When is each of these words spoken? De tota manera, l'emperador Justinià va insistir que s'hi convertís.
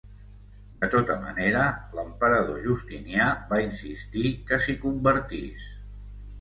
De 0.83 0.87
tota 0.93 1.17
manera, 1.25 1.65
l'emperador 1.99 2.59
Justinià 2.65 3.29
va 3.53 3.63
insistir 3.69 4.35
que 4.51 4.63
s'hi 4.67 4.79
convertís. 4.89 5.73